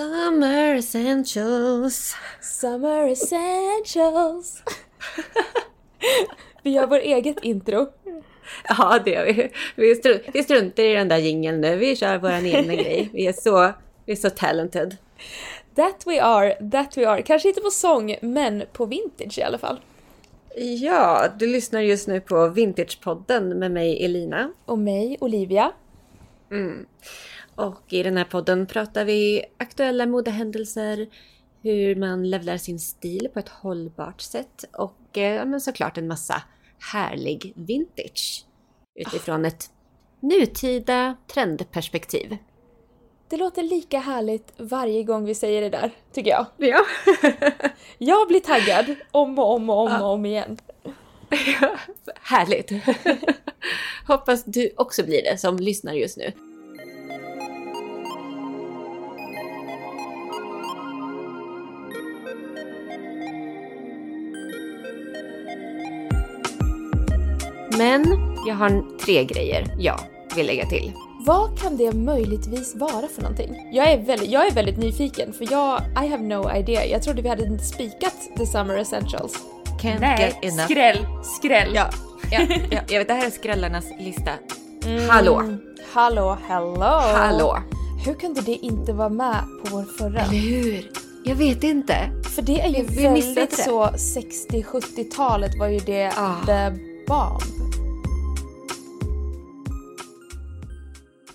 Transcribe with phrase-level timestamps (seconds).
[0.00, 2.16] Summer essentials.
[2.40, 4.62] Summer essentials.
[6.62, 7.86] vi gör vår eget intro.
[8.68, 9.50] Ja, det gör vi.
[9.76, 11.76] Vi, str vi struntar i den där jingeln nu.
[11.76, 13.10] Vi kör vår egna grej.
[13.12, 13.72] Vi är, så,
[14.06, 14.96] vi är så talented.
[15.74, 17.22] That we are, that we are.
[17.22, 19.80] Kanske inte på sång, men på vintage i alla fall.
[20.56, 24.52] Ja, du lyssnar just nu på Vintagepodden med mig Elina.
[24.64, 25.72] Och mig Olivia.
[26.50, 26.86] Mm.
[27.60, 31.08] Och i den här podden pratar vi aktuella modehändelser,
[31.62, 36.42] hur man levlar sin stil på ett hållbart sätt och eh, men såklart en massa
[36.92, 38.46] härlig vintage
[38.94, 39.70] utifrån ett
[40.20, 42.36] nutida trendperspektiv.
[43.28, 46.46] Det låter lika härligt varje gång vi säger det där, tycker jag.
[46.56, 46.84] Ja.
[47.98, 50.58] jag blir taggad om och om och om och om igen.
[51.60, 51.76] Ja,
[52.22, 52.72] härligt!
[54.06, 56.32] Hoppas du också blir det som lyssnar just nu.
[67.80, 68.04] Men
[68.46, 70.00] jag har tre grejer jag
[70.36, 70.92] vill lägga till.
[71.26, 73.54] Vad kan det möjligtvis vara för någonting?
[73.72, 76.86] Jag är väldigt, jag är väldigt nyfiken för jag, I have no idea.
[76.86, 79.38] Jag trodde vi hade inte spikat the summer essentials.
[79.82, 80.64] Can't Nej, get enough.
[80.64, 81.70] skräll, skräll.
[81.74, 81.90] Ja,
[82.30, 84.30] ja, ja, jag vet, det här är skrällarnas lista.
[85.08, 85.42] Hallå!
[85.92, 86.80] Hallå, hello!
[87.14, 87.58] Hallå!
[88.06, 90.20] Hur kunde det inte vara med på vår förra?
[90.20, 90.90] Eller hur?
[91.24, 91.94] Jag vet inte.
[92.34, 96.46] För det är ju Vi- vi väldigt så 60-70-talet var ju det Ah.
[96.46, 96.70] the
[97.06, 97.69] bomb.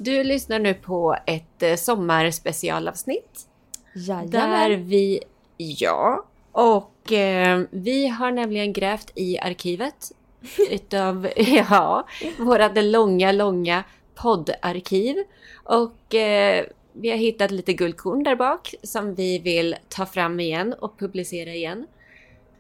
[0.06, 3.48] Du lyssnar nu på ett eh, sommarspecialavsnitt.
[3.96, 4.30] Jajamän.
[4.32, 5.20] Där vi,
[5.58, 10.12] ja, och eh, vi har nämligen grävt i arkivet
[10.70, 11.30] utav,
[11.70, 12.08] ja,
[12.40, 13.84] våra långa, långa
[14.16, 15.16] poddarkiv.
[15.64, 20.74] Och eh, vi har hittat lite guldkorn där bak som vi vill ta fram igen
[20.74, 21.88] och publicera igen.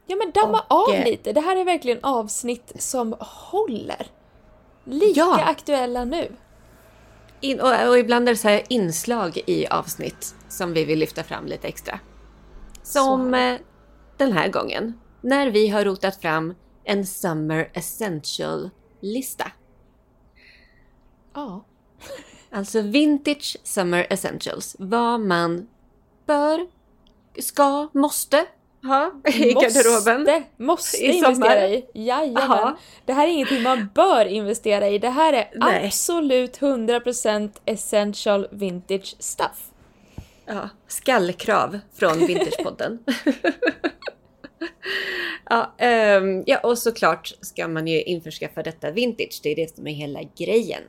[0.05, 1.33] Ja men damma Och, av eh, lite.
[1.33, 4.07] Det här är verkligen avsnitt som håller.
[4.83, 5.43] Lika Ja.
[5.43, 6.31] aktuella nu.
[7.45, 11.23] In, och, och ibland är det så här inslag i avsnitt som vi vill lyfta
[11.23, 11.99] fram lite extra.
[12.83, 13.57] Som eh,
[14.17, 19.51] den här gången, när vi har rotat fram en Summer Essential-lista.
[21.33, 21.65] Ja.
[22.51, 24.75] Alltså Vintage Summer Essentials.
[24.79, 25.67] Vad man
[26.25, 26.67] bör,
[27.39, 28.45] ska, måste
[28.85, 30.43] ha i garderoben.
[30.57, 31.31] Måste, I sommar.
[31.31, 31.85] investera i.
[31.93, 32.43] Jajamän.
[32.49, 32.77] Ja.
[33.05, 34.99] Det här är ingenting man bör investera i.
[34.99, 35.85] Det här är Nej.
[35.85, 39.71] absolut 100% essential vintage stuff.
[40.45, 42.99] Ja, skallkrav från Vintagepodden.
[45.49, 49.39] ja, ehm, ja, och såklart ska man ju införskaffa detta vintage.
[49.43, 50.81] Det är det som är hela grejen.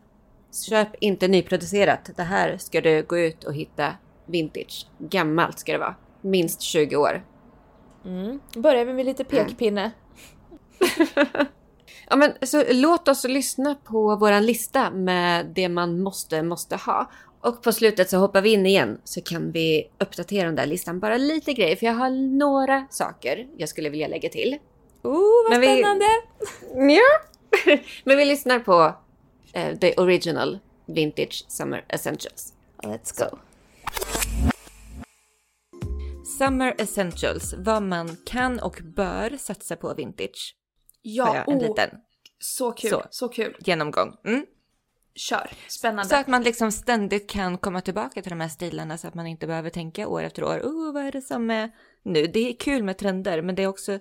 [0.68, 2.10] Köp inte nyproducerat.
[2.16, 3.94] Det här ska du gå ut och hitta
[4.26, 4.86] vintage.
[4.98, 5.94] Gammalt ska det vara.
[6.20, 7.24] Minst 20 år.
[8.06, 8.40] Mm.
[8.56, 9.90] Börjar vi med lite pekpinne.
[12.10, 17.10] Ja, men så låt oss lyssna på våran lista med det man måste, måste ha.
[17.40, 21.00] Och på slutet så hoppar vi in igen så kan vi uppdatera den där listan
[21.00, 21.76] bara lite grejer.
[21.76, 24.58] För jag har några saker jag skulle vilja lägga till.
[25.02, 25.12] Oh,
[25.44, 26.06] vad Men vi- spännande!
[26.94, 27.78] Ja.
[28.04, 28.94] Men vi lyssnar på
[29.52, 32.52] eh, the original vintage summer essentials.
[32.82, 33.36] Let's go.
[36.38, 40.56] Summer essentials, vad man kan och bör satsa på vintage.
[41.02, 41.90] Ja, en oh, liten
[42.38, 42.90] så kul.
[42.90, 43.02] Så.
[43.10, 43.56] Så, kul.
[43.60, 44.16] genomgång.
[44.24, 44.46] Mm.
[45.14, 45.50] Kör.
[45.68, 46.08] Spännande.
[46.08, 49.26] Så att man liksom ständigt kan komma tillbaka till de här stilarna så att man
[49.26, 50.58] inte behöver tänka år efter år.
[50.58, 51.70] Oh, vad är det som är
[52.02, 52.26] nu?
[52.26, 53.98] Det är kul med trender, men det är också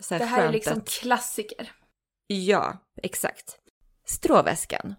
[0.00, 0.88] så här det här är liksom att...
[0.88, 1.72] klassiker.
[2.26, 3.58] Ja, exakt.
[4.04, 4.94] Stråväskan.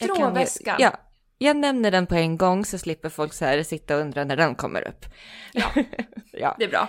[0.00, 0.76] Jag kan ju- Stråväskan.
[0.78, 1.09] Ja,
[1.42, 4.36] jag nämner den på en gång så slipper folk så här sitta och undra när
[4.36, 5.04] den kommer upp.
[5.52, 5.70] Ja.
[6.32, 6.54] ja.
[6.58, 6.88] Det är bra.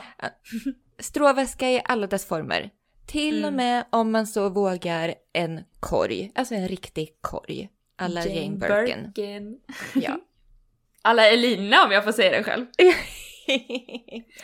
[0.99, 2.69] Stråväska i alla dess former.
[3.07, 3.55] Till och Mm.
[3.55, 7.69] med om man så vågar en korg, alltså en riktig korg.
[7.95, 9.11] Alla Jane, Birkin.
[9.15, 9.59] Birkin.
[9.95, 10.17] Ja.
[11.01, 12.65] Alla Elina om jag får säga det själv.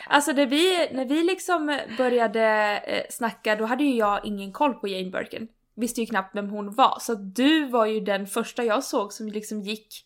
[0.06, 2.42] Alltså det vi, när vi liksom började
[2.86, 5.48] eh, snacka då hade ju jag ingen koll på Jane Birkin.
[5.76, 6.98] Visste ju knappt vem hon var.
[7.00, 10.04] Så du var ju den första jag såg som liksom gick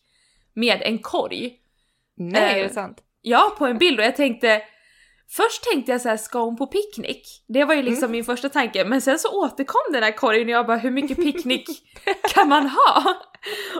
[0.53, 1.53] med en korg.
[2.17, 2.97] Nej, Eh, är det sant?
[3.21, 4.61] Ja, på en bild och jag tänkte
[5.35, 7.27] Först tänkte jag så här, ska hon på picknick?
[7.47, 10.49] Det var ju liksom min första tanke, men sen så återkom den här korgen och
[10.53, 11.67] jag bara, hur mycket picknick
[12.33, 13.15] kan man ha?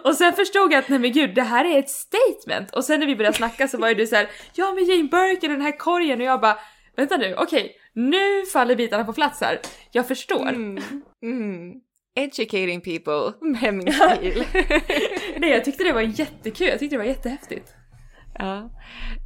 [0.03, 2.75] Och sen förstod jag att nej men gud, det här är ett statement!
[2.75, 5.03] Och sen när vi började snacka så var ju du så här, ja men Jane
[5.03, 6.57] Birkin den här korgen och jag bara,
[6.95, 9.59] vänta nu, okej, nu faller bitarna på plats här.
[9.91, 10.49] Jag förstår.
[10.49, 10.83] Mm.
[11.23, 11.73] Mm.
[12.15, 14.45] Educating people med min stil.
[15.37, 17.73] Nej jag tyckte det var jättekul, jag tyckte det var jättehäftigt.
[18.39, 18.57] ja.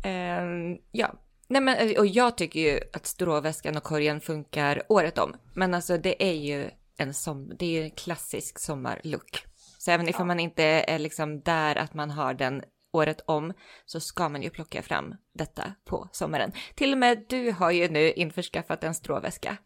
[0.03, 1.13] Eh, Men ja,
[1.47, 5.35] nej men och jag tycker ju att stråväskan och korgen funkar året om.
[5.53, 9.43] Men alltså det är ju en som, det är ju en klassisk sommarlook.
[9.77, 12.63] Så även ifall man inte är liksom där att man har den
[12.93, 13.53] året om
[13.85, 16.51] så ska man ju plocka fram detta på sommaren.
[16.75, 19.57] Till och med du har ju nu införskaffat en stråväska.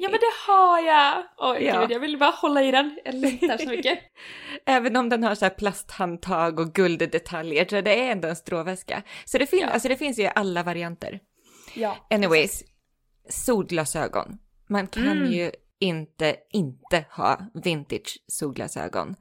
[0.00, 1.24] Ja men det har jag!
[1.38, 1.80] Oj Ja.
[1.80, 2.98] gud, jag vill bara hålla i den.
[3.04, 3.98] Jag längtar så mycket.
[4.66, 9.02] Även om den har så här plasthandtag och gulddetaljer så det är ändå en stråväska.
[9.24, 9.68] Så det, fin- Ja.
[9.68, 11.20] alltså det finns ju alla varianter.
[11.74, 11.96] Ja.
[12.10, 12.62] Anyways,
[13.28, 14.38] solglasögon.
[14.68, 15.32] Man kan Mm.
[15.32, 15.50] ju
[15.80, 19.14] inte inte ha vintage solglasögon.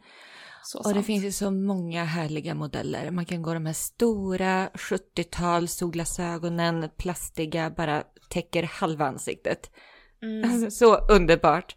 [0.63, 1.05] Så Och det sant.
[1.05, 3.11] finns ju så många härliga modeller.
[3.11, 9.71] Man kan gå de här stora 70-tals solglasögonen, plastiga, bara täcker halva ansiktet.
[10.21, 10.51] Mm.
[10.51, 11.75] Alltså, så underbart.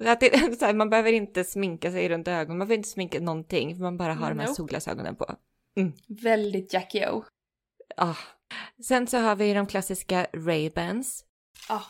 [0.00, 3.20] Att det, så här, man behöver inte sminka sig runt ögonen, man behöver inte sminka
[3.20, 4.56] någonting, för man bara har de här Nope.
[4.56, 5.36] solglasögonen på.
[6.22, 7.24] Väldigt Jackie O.
[7.96, 8.16] Ah.
[8.82, 11.24] Sen så har vi de klassiska Ray-Bans.
[11.68, 11.82] Ah.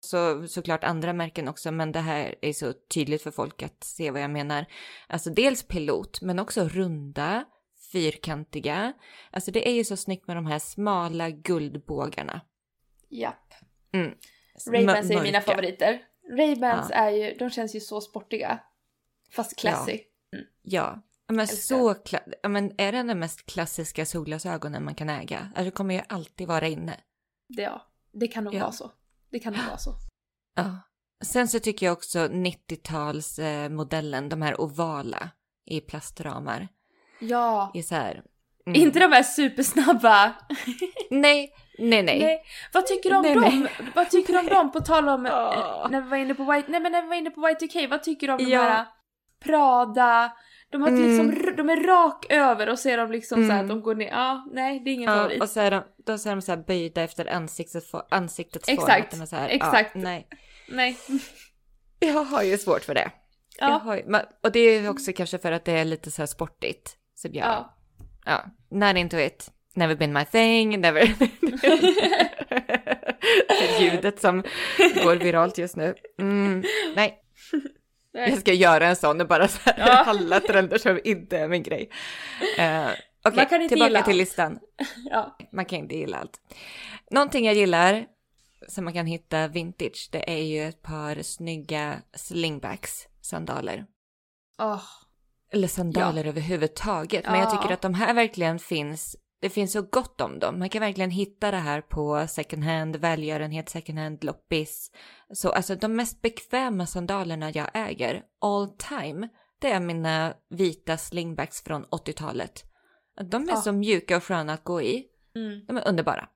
[0.00, 4.10] Så såklart andra märken också, men det här är så tydligt för folk att se
[4.10, 4.66] vad jag menar.
[5.08, 7.44] Alltså dels pilot, men också runda,
[7.92, 8.92] fyrkantiga.
[9.30, 12.40] Alltså det är ju så snyggt med de här smala guldbågarna.
[13.08, 13.54] Japp.
[13.92, 14.14] Mm.
[14.66, 16.02] Ray-Bans är mina favoriter.
[16.30, 16.96] Ray-Bans Ja.
[16.96, 18.60] är ju, de känns ju så sportiga.
[19.30, 20.00] Fast classy.
[20.62, 21.56] Ja, men Älskar.
[21.56, 21.94] så
[22.42, 25.38] ja, men är det den mest klassiska solglasögonen man kan äga?
[25.38, 27.00] Alltså det kommer ju alltid vara inne.
[27.48, 27.82] Det, ja.
[28.12, 28.60] det kan nog Ja.
[28.60, 28.90] vara så.
[29.30, 29.94] Det kan nog vara så.
[30.56, 30.76] Ja.
[31.24, 35.30] Sen så tycker jag också 90-talsmodellen, de här ovala
[35.66, 36.68] i plastramar.
[37.20, 37.70] Ja.
[37.74, 38.22] Är så här,
[38.76, 38.86] mm.
[38.86, 40.32] Inte de här supersnabba.
[41.10, 42.18] Nej, nej, nej.
[42.20, 42.42] Nej.
[42.72, 43.60] Vad tycker du om Nej, dem?
[43.78, 43.88] nej.
[43.94, 44.72] Vad tycker du om dem?
[44.72, 45.32] På tal om eh,
[45.90, 48.02] när vi var inne på White, nej men när vi var inne på Y2K, vad
[48.02, 48.62] tycker du om de Ja.
[48.62, 48.86] här
[49.44, 50.32] Prada?
[50.72, 51.08] De, har Mm.
[51.08, 53.60] liksom, de är rak över och ser de liksom så Mm.
[53.60, 54.08] att de går ner.
[54.08, 55.42] Ja, nej det är ingen Ja, favorit.
[55.42, 58.78] och så är de, då så är de så här böjda efter ansiktet, ansiktets form.
[58.78, 59.90] Exakt, de så exakt.
[59.94, 60.26] Ja, nej.
[60.68, 60.96] Nej.
[61.98, 63.10] Jag har ju svårt för det.
[63.58, 63.74] Jag Ja.
[63.78, 64.02] har ju,
[64.42, 66.96] och det är också kanske för att det är lite så här sportigt.
[67.14, 67.76] Så jag, ja.
[68.24, 69.50] Ja, not into it.
[69.74, 71.14] Never been my thing, never...
[73.48, 74.42] det ljudet som
[75.04, 75.94] går viralt just nu.
[76.18, 76.64] Mm,
[76.96, 77.18] nej,
[78.12, 80.04] jag ska göra en sån och bara så här, Ja.
[80.04, 81.90] alla trender som inte är min grej.
[82.58, 82.88] Uh,
[83.24, 84.16] Okej, inte tillbaka till allt.
[84.16, 84.58] listan.
[85.10, 85.36] ja.
[85.52, 86.40] Man kan inte gilla allt.
[87.10, 88.06] Någonting jag gillar
[88.68, 93.86] som man kan hitta vintage, det är ju ett par snygga slingbacks sandaler.
[94.58, 94.82] Åh.
[95.52, 97.24] Eller sandaler överhuvudtaget.
[97.24, 97.50] Men jag Ja.
[97.62, 99.16] tycker att de här verkligen finns.
[99.40, 100.58] Det finns så gott om dem.
[100.58, 104.90] Man kan verkligen hitta det här på second hand, välgörenhet, second hand, loppis.
[105.34, 109.28] Så alltså de mest bekväma sandalerna jag äger all time,
[109.60, 112.64] det är mina vita slingbacks från 80-talet.
[113.30, 113.56] De är Ja.
[113.56, 115.04] så mjuka och sköna att gå i.
[115.36, 115.64] Mm.
[115.66, 116.28] De är underbara.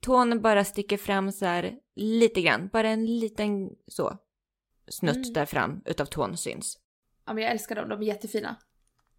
[0.00, 4.16] Tån bara sticker fram så här lite grann, bara en liten så
[4.88, 5.32] snutt Mm.
[5.32, 6.78] där fram utav tån syns.
[7.26, 8.56] Ja men jag älskar dem, de är jättefina.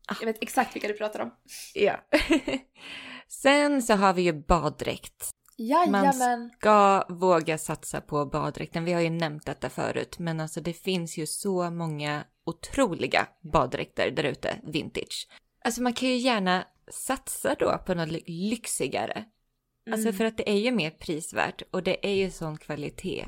[0.08, 0.16] Ah.
[0.20, 1.32] Jag vet exakt vilka du pratar om.
[1.74, 2.00] Ja.
[3.28, 5.30] Sen så har vi ju baddräkt.
[5.58, 6.50] Jajamän.
[6.60, 8.86] Ska våga satsa på baddräkten.
[8.86, 14.12] Vi har ju nämnt detta förut, men alltså det finns ju så många otroliga baddräkter
[14.12, 15.28] där ute, vintage.
[15.66, 19.26] Alltså man kan ju gärna satsa då på något ly- lyxigare.
[19.92, 20.18] Alltså Mm.
[20.18, 23.25] för att det är ju mer prisvärt och det är ju sån kvalitet.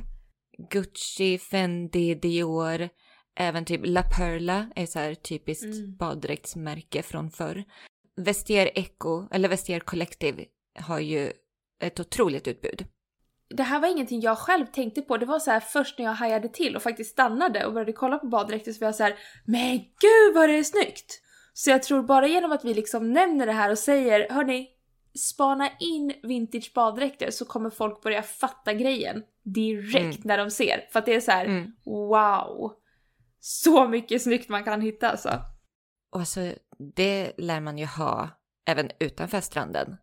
[0.70, 2.90] Gucci, Fendi, Dior,
[3.36, 5.96] även typ La Perla är så här typiskt Mm.
[5.96, 7.64] baddräktsmärke från förr.
[8.18, 10.46] Vestier Eco, eller Vestier Collective
[10.80, 11.32] har ju
[11.82, 12.86] ett otroligt utbud.
[13.50, 15.18] Det här var ingenting jag själv tänkte på.
[15.18, 18.18] Det var så här först när jag hajade till och faktiskt stannade och började kolla
[18.18, 19.16] på baddräkter så var jag så här,
[19.46, 21.22] men gud vad det är snyggt!
[21.54, 24.68] Så jag tror bara genom att vi liksom nämner det här och säger, hörni,
[25.20, 30.22] spana in vintage baddräkter så kommer folk börja fatta grejen direkt Mm.
[30.24, 30.88] när de ser.
[30.92, 31.72] För att det är så här, Mm.
[31.86, 32.72] wow!
[33.48, 35.42] Så mycket snyggt man kan hitta alltså.
[36.12, 36.54] Och alltså,
[36.96, 38.30] det lär man ju ha
[38.68, 39.98] även utanför stranden.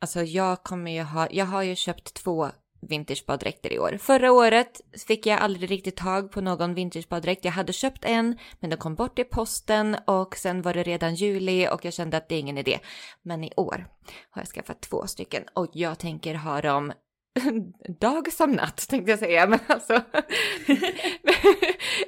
[0.00, 3.98] Alltså jag kommer ju ha, jag har ju köpt två vintagebaddräkter i år.
[4.00, 7.44] Förra året fick jag aldrig riktigt tag på någon vintagebaddräkt.
[7.44, 11.14] Jag hade köpt en, men den kom bort i posten och sen var det redan
[11.14, 12.78] juli och jag kände att det är ingen idé.
[13.22, 13.86] Men i år
[14.30, 16.92] har jag skaffat två stycken och jag tänker ha dem
[18.00, 19.92] dag som natt tänkte jag säga, men alltså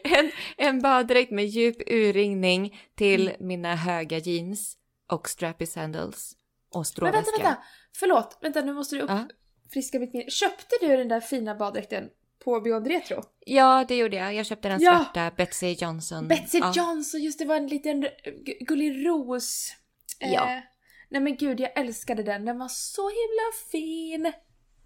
[0.04, 3.46] en, en baddräkt med djup urringning till Mm.
[3.46, 4.76] mina höga jeans
[5.10, 6.32] och strappy sandals
[6.74, 7.16] och Men stråväska.
[7.16, 7.62] vänta, vänta!
[7.96, 10.30] Förlåt, vänta nu måste du uppfriska mitt minne.
[10.30, 12.08] Köpte du den där fina baddräkten
[12.44, 13.22] på Beyond Retro?
[13.46, 14.34] Ja, det gjorde jag.
[14.34, 14.96] Jag köpte den Ja.
[14.96, 16.28] svarta Betsy Johnson.
[16.28, 16.72] Betsy ja.
[16.76, 19.72] Johnson, just det var en liten gu- gullig ros.
[20.18, 20.60] Ja.
[21.08, 22.44] Nej men gud, jag älskade den.
[22.44, 24.32] Den var så himla fin.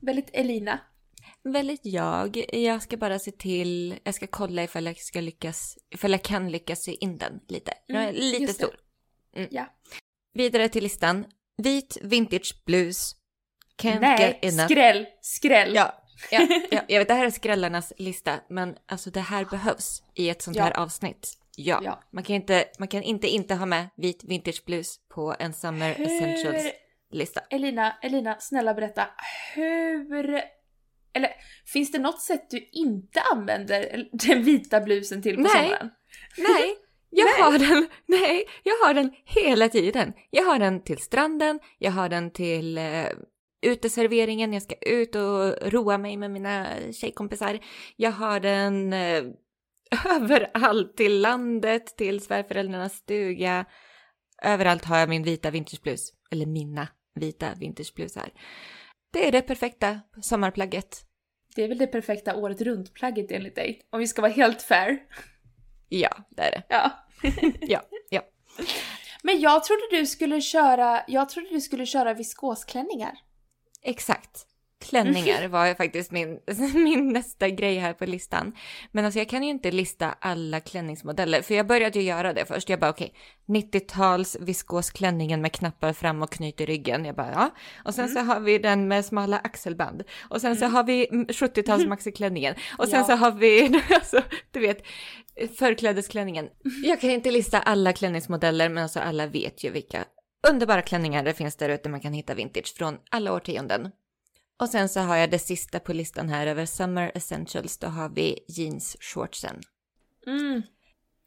[0.07, 0.79] Väldigt Elina.
[1.45, 2.45] Väldigt jag.
[2.53, 6.51] Jag ska bara se till, jag ska kolla ifall jag ska lyckas, ifall jag kan
[6.51, 7.73] lyckas sy in den lite.
[7.89, 8.77] Den är Mm, lite just stor.
[9.37, 9.49] Mm.
[9.53, 9.67] Ja.
[10.35, 11.25] Vidare till listan.
[11.63, 13.13] Vit vintage blues.
[13.83, 14.67] Can't Nej, get enough.
[14.69, 15.75] skräll, skräll.
[15.75, 20.03] Ja, ja, ja, jag vet det här är skrällarnas lista, men alltså det här behövs
[20.15, 20.63] i ett sånt Ja.
[20.65, 21.33] här avsnitt.
[21.57, 22.03] Ja, Ja.
[22.13, 25.91] Man, kan inte, man kan inte inte ha med vit vintage blues på en Summer
[25.91, 26.71] Essentials Hur,
[27.13, 27.41] lista.
[27.51, 29.09] Elina, Elina, snälla berätta.
[29.55, 30.41] Hur...
[31.13, 31.31] Eller
[31.73, 35.53] finns det något sätt du inte använder den vita blusen till på Nej.
[35.53, 35.91] sommaren?
[36.39, 36.77] Nej,
[37.11, 37.89] jag har den.
[38.07, 40.13] Nej, jag har den hela tiden.
[40.31, 43.09] Jag har den till stranden, jag har den till eh,
[43.67, 47.59] uteserveringen, jag ska ut och roa mig med mina tjejkompisar.
[47.97, 49.25] Jag har den eh,
[50.17, 53.65] överallt, till landet, till svärföräldrarnas stuga.
[54.43, 58.31] Överallt har jag min vita vintageblus, eller mina vita vintageblusar.
[59.13, 61.03] Det är det perfekta sommarplagget.
[61.55, 63.83] Det är väl det perfekta året runt-plagget enligt dig?
[63.91, 64.99] Om vi ska vara helt fair.
[65.89, 66.63] Ja, det är det.
[66.69, 66.91] Ja.
[67.61, 68.23] Ja, ja.
[69.23, 73.19] Men jag trodde du skulle köra, jag trodde du skulle köra viskosklänningar.
[73.83, 74.47] Exakt.
[74.85, 76.40] Klänningar var ju faktiskt min,
[76.75, 78.52] min nästa grej här på listan.
[78.92, 82.45] Men alltså jag kan ju inte lista alla klänningsmodeller, för jag började ju göra det
[82.47, 82.68] först.
[82.68, 83.14] Jag bara okej,
[83.47, 87.04] 90-tals viskosklänningen med knappar fram och knyt i ryggen.
[87.04, 87.50] Jag bara ja.
[87.85, 90.02] Och sen så har vi den med smala axelband.
[90.30, 92.54] Och sen så har vi mm, 70-tals maxiklänningen.
[92.78, 93.04] Och sen Ja.
[93.04, 94.83] så har vi, alltså du vet,
[95.59, 96.49] förklädesklänningen.
[96.85, 100.04] Jag kan inte lista alla klänningsmodeller, men alltså alla vet ju vilka
[100.49, 103.90] underbara klänningar det finns där ute man kan hitta vintage från alla årtionden.
[104.61, 107.79] Och sen så har jag det sista på listan här över Summer Essentials.
[107.79, 109.61] Då har vi jeansshortsen.
[110.27, 110.63] Mm.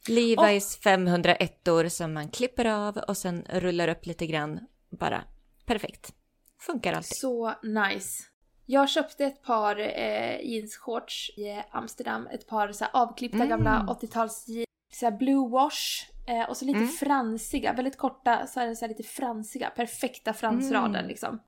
[0.08, 4.60] Levi's 501 år som man klipper av och sen rullar upp lite grann.
[5.00, 5.24] Bara
[5.66, 6.14] perfekt.
[6.62, 7.18] Funkar alltid.
[7.18, 8.24] Så nice.
[8.66, 12.28] Jag köpte ett par eh, jeansshorts i Amsterdam.
[12.28, 13.50] Ett par så avklippta Mm.
[13.50, 15.18] gamla 80-tals jeans.
[15.20, 16.06] Blue wash.
[16.28, 16.90] Eh, och så lite Mm.
[16.90, 19.70] fransiga, väldigt korta, så här, så här lite fransiga.
[19.70, 21.08] Perfekta fransraden Mm.
[21.08, 21.40] liksom.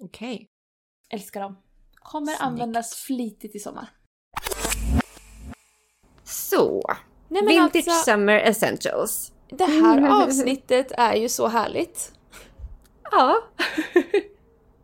[0.00, 0.49] Okej.
[1.12, 1.56] Älskar dem.
[1.94, 2.42] Kommer Snyggt.
[2.42, 3.88] användas flitigt i sommar.
[6.24, 6.82] Så.
[7.28, 9.32] Nej Vintage alltså, Summer Essentials.
[9.48, 12.12] det här avsnittet är ju så härligt.
[13.10, 13.42] Ja.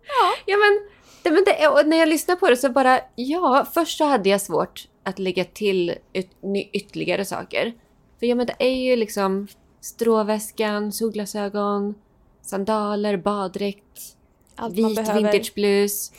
[0.02, 0.35] ja.
[0.47, 0.88] Ja men,
[1.23, 4.28] det, men det, och när jag lyssnar på det så bara, ja, först så hade
[4.28, 6.30] jag svårt att lägga till yt,
[6.73, 7.75] ytterligare saker.
[8.18, 9.49] För ja men det är ju liksom
[9.80, 11.95] stråväskan, solglasögon,
[12.42, 14.16] sandaler, baddräkt,
[14.56, 15.22] Allt man vit behöver.
[15.32, 16.12] vintageblus,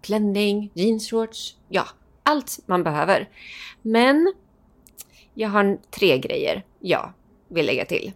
[0.00, 1.56] klänning, jeansshorts.
[1.68, 1.84] Ja,
[2.22, 3.28] allt man behöver.
[3.82, 4.32] Men
[5.34, 7.12] jag har tre grejer jag
[7.48, 8.12] vill lägga till.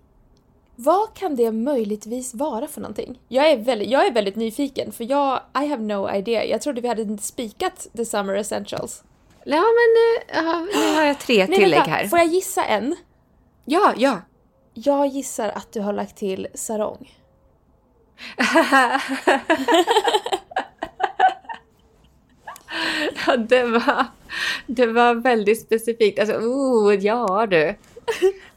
[0.76, 3.18] Vad kan det möjligtvis vara för någonting?
[3.28, 6.44] Jag är väldigt, jag är väldigt nyfiken för jag, I have no idea.
[6.44, 9.04] Jag trodde vi hade spikat the summer essentials.
[9.44, 12.08] Ja, men nu, ja, nu har jag tre tillägg här.
[12.08, 12.96] Får jag gissa en?
[13.64, 14.20] Ja, ja.
[14.74, 17.14] Jag gissar att du har lagt till sarong.
[23.26, 24.06] Ja, det var,
[24.66, 26.18] det var väldigt specifikt.
[26.18, 27.74] Alltså, oh, ja du.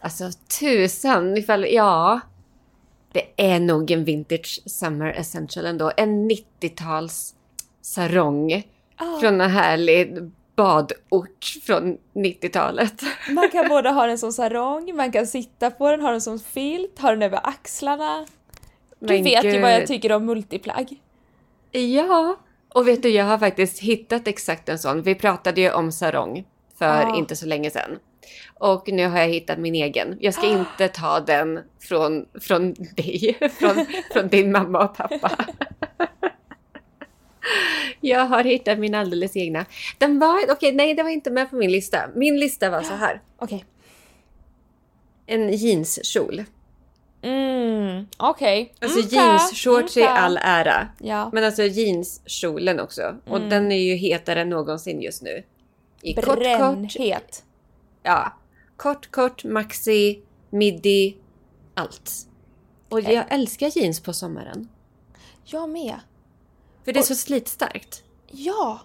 [0.02, 0.24] Alltså
[0.60, 2.20] tusan ifall, ja.
[3.12, 5.92] Det är nog en vintage summer essential ändå.
[5.98, 7.36] En 90-tals
[7.82, 8.64] sarong.
[8.96, 13.02] Ah, Från en härlig badort från 90-talet.
[13.30, 16.40] Man kan både ha den som sarong, man kan sitta på den, ha den som
[16.40, 18.26] filt, ha den över axlarna.
[19.00, 19.88] Du Men vet ju vad jag gud.
[19.88, 21.02] tycker om multiplagg.
[21.72, 22.36] Ja,
[22.70, 25.02] och vet du, jag har faktiskt hittat exakt en sån.
[25.02, 26.46] Vi pratade ju om sarong
[26.80, 27.18] för Ja.
[27.18, 28.00] inte så länge sedan.
[28.60, 30.18] Och nu har jag hittat min egen.
[30.20, 35.32] Jag ska inte ta den från, från dig, från, från din mamma och pappa.
[38.02, 39.66] Jag har hittat min alldeles egna.
[39.98, 41.98] Den var, okej nej det var inte med på min lista.
[42.16, 43.22] Min lista var så här.
[43.38, 43.66] Okej.
[45.26, 46.44] En jeanskjol.
[47.22, 48.74] Mm, okej.
[48.82, 50.88] Alltså Mm, jeansshorts mm, i all ära.
[50.98, 51.30] Ja.
[51.34, 53.16] Men alltså jeanskjolen också.
[53.28, 53.50] Och Mm.
[53.50, 55.44] den är ju hetare än någonsin just nu.
[56.02, 56.40] I kort, kort.
[56.40, 57.44] Brännhet.
[58.04, 58.34] Ja.
[58.78, 61.18] Kort, kort, maxi, midi,
[61.74, 62.12] allt.
[62.90, 64.70] Och jag älskar jeans på sommaren.
[65.44, 65.96] Jag med.
[66.86, 68.04] För det är Och- så slitstarkt.
[68.28, 68.80] Ja.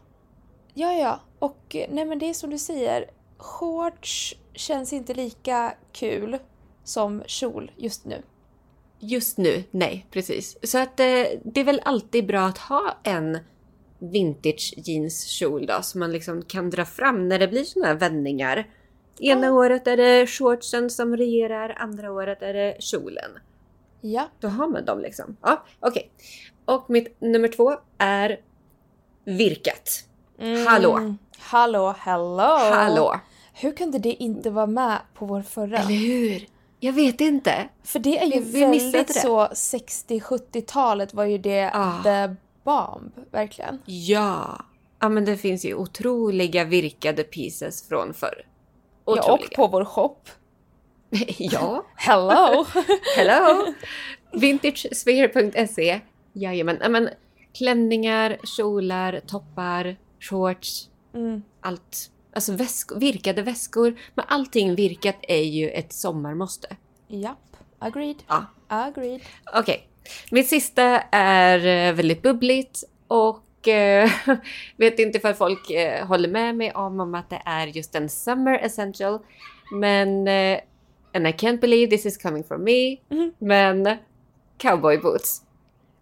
[0.74, 1.20] Ja, ja.
[1.38, 3.10] Och eh, nej men det är som du säger.
[3.38, 6.38] Shorts känns inte lika kul
[6.84, 8.22] som kjol just nu.
[8.98, 10.56] Just nu, nej precis.
[10.62, 11.06] Så att eh,
[11.44, 13.38] det är väl alltid bra att ha en
[13.98, 18.68] vintage jeanskjol då som man liksom kan dra fram när det blir såna här vändningar.
[19.18, 19.52] Ena Ja.
[19.52, 23.30] året är det shortsen som regerar, andra året är det kjolen.
[24.00, 24.28] Ja.
[24.40, 25.36] Då har man dem liksom.
[25.42, 26.10] Ja, okej.
[26.64, 28.40] Och mitt nummer två är
[29.24, 30.04] virkat.
[30.66, 31.14] Hallå.
[31.38, 32.58] Hallå, hello!
[32.72, 33.20] Hallå!
[33.54, 35.78] Hur kunde det inte vara med på vår förra?
[35.78, 36.46] Eller hur?
[36.84, 37.68] Jag vet inte.
[37.84, 39.20] För det är ju Vi- vi väldigt det.
[39.20, 42.02] så 60-70-talet var ju det Ah.
[42.02, 43.78] the bomb, verkligen.
[43.86, 44.64] Ja.
[45.00, 48.46] Ja men det finns ju otroliga virkade pieces från förr.
[49.06, 49.56] Ja, och Otroliga.
[49.56, 50.16] på vår shop.
[51.38, 51.84] ja.
[51.96, 52.66] Hello!
[53.16, 53.66] Hello!
[54.32, 56.00] Vintagesphere.se.
[56.32, 56.78] Jajamän.
[56.82, 57.08] Ja, men,
[57.58, 61.42] klänningar, kjolar, toppar, shorts, mm.
[61.60, 62.10] allt.
[62.34, 63.94] Alltså väsk- virkade väskor.
[64.14, 66.76] Men allting virkat är ju ett sommarmåste.
[67.08, 68.16] Japp, agreed.
[68.28, 68.44] Ja.
[68.68, 69.20] Agreed.
[69.54, 69.88] Okej.
[70.30, 74.10] Mitt sista är eh, väldigt bubbligt och eh,
[74.76, 78.08] vet inte för folk eh, håller med mig om, om att det är just en
[78.08, 79.18] summer essential.
[79.72, 80.60] Men, eh,
[81.14, 83.32] and I can't believe this is coming from me, Mhm.
[83.38, 83.96] men
[84.58, 85.42] cowboy boots.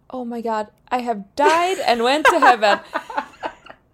[0.09, 2.77] Oh my god, I have died and went to heaven.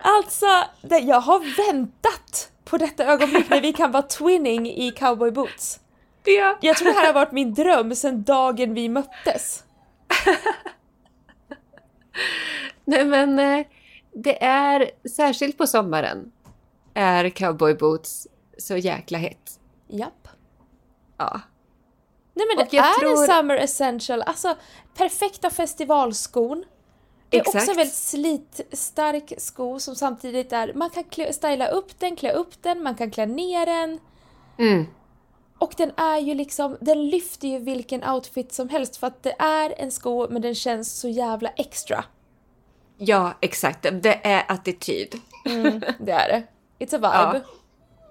[0.01, 0.46] Alltså,
[0.82, 5.79] det, jag har väntat på detta ögonblick när vi kan vara twinning i cowboy boots.
[6.24, 6.58] Ja.
[6.62, 9.63] Jag tror det här har varit min dröm sedan dagen vi möttes.
[12.86, 13.65] Nej men eh,
[14.13, 16.32] det är, särskilt på sommaren,
[16.94, 18.27] är cowboy boots
[18.58, 19.60] så jäkla hett.
[19.88, 20.27] Japp.
[21.18, 21.41] Ja.
[22.34, 24.56] Nej men det är tror- en summer essential, alltså
[24.96, 26.65] perfekta festivalskon.
[27.29, 27.69] Det är också Exakt.
[27.69, 32.63] en väldigt slitstark sko som samtidigt är, man kan klä, styla upp den, klä upp
[32.63, 34.00] den, man kan klä ner den.
[34.57, 34.86] Mm.
[35.57, 39.36] Och den är ju liksom, den lyfter ju vilken outfit som helst för att det
[39.39, 42.03] är en sko men den känns så jävla extra.
[42.98, 43.88] Ja, exakt.
[44.01, 45.15] Det är attityd.
[45.45, 46.43] Mm, det är det.
[46.86, 47.45] It's a vibe.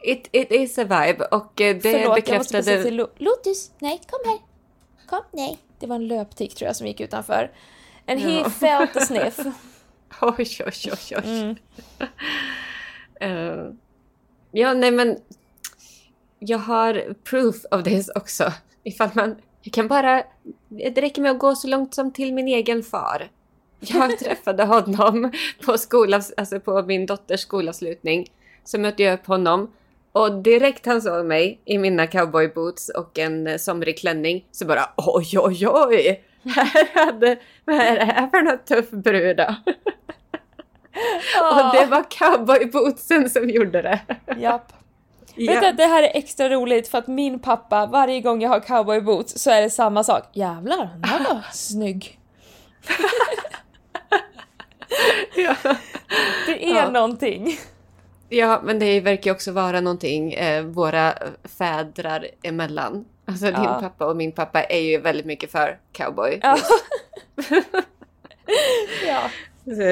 [0.02, 2.62] It, it is a vibe och eh, det Förlåt, jag måste bekräftade...
[2.62, 4.38] precis till Lo- Lotus, nej kom här.
[5.06, 5.58] Kom, nej.
[5.78, 7.50] Det var en löptik tror jag som gick utanför.
[8.08, 8.50] And he Ja.
[8.50, 9.38] felt the sniff.
[10.20, 11.24] Oj, oj, oj, oj.
[11.24, 11.56] Mm.
[13.20, 13.70] Eh,
[14.52, 15.16] ja, nej men...
[16.38, 18.52] Jag har proof of this också.
[18.84, 19.36] Ifall man...
[19.62, 20.22] Jag kan bara...
[20.68, 23.28] Det räcker med att gå så långt som till min egen far.
[23.80, 25.32] Jag träffade honom
[25.64, 28.26] på, skolavs, alltså på min dotters skolavslutning.
[28.64, 29.72] Så mötte jag upp honom.
[30.12, 34.90] Och direkt han såg mig i mina cowboyboots och en eh, somrig klänning så bara
[34.96, 36.24] oj, oj, oj!
[36.54, 39.44] Här hade, vad är det här för något tuff brud då?
[41.40, 44.00] Och det var cowboybootsen som gjorde det.
[44.38, 44.72] Japp.
[45.34, 45.52] Ja.
[45.52, 48.48] Vet du att det här är extra roligt för att min pappa, varje gång jag
[48.50, 50.22] har cowboyboots så är det samma sak.
[50.32, 52.18] Jävlar, den här var snygg.
[55.36, 55.54] Ja.
[56.46, 56.90] Det är Ja.
[56.90, 57.58] någonting.
[58.28, 61.14] ja, men det verkar också vara någonting eh, våra
[61.58, 63.04] fädrar emellan.
[63.28, 63.78] Alltså din Ja.
[63.82, 66.40] pappa och min pappa är ju väldigt mycket för cowboy.
[66.42, 66.58] Ja.
[69.06, 69.30] ja.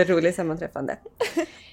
[0.05, 0.99] Roligt sammanträffande.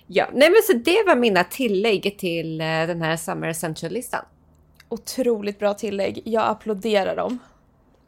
[0.08, 4.26] Ja, nej men så det var mina tillägg till eh, den här Summer Essential-listan.
[4.90, 6.22] Otroligt bra tillägg.
[6.26, 7.40] Jag applåderar dem.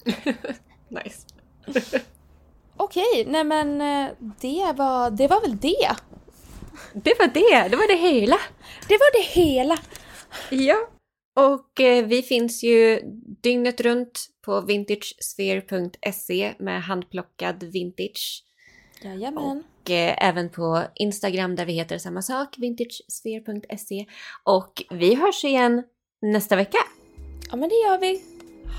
[0.88, 1.28] Nice.
[2.78, 5.90] Okej, nej men eh, det var, det var väl det.
[6.94, 8.38] Det var det, det var det hela.
[8.88, 9.78] Det var det hela.
[10.50, 10.76] Ja,
[11.36, 13.00] och eh, vi finns ju
[13.42, 18.44] dygnet runt på vintagesphere.se med handplockad vintage.
[19.02, 19.64] Jajamän.
[19.84, 24.06] Och eh, även på Instagram där vi heter samma sak, vintagesphere.se.
[24.44, 25.84] Och vi hörs igen
[26.22, 26.78] nästa vecka.
[27.52, 28.22] Ja men det gör vi.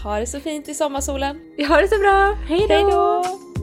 [0.04, 1.54] Ha det så fint i sommarsolen.
[1.56, 3.55] Vi har det så bra, hej då!